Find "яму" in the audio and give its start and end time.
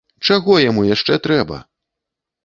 0.69-0.85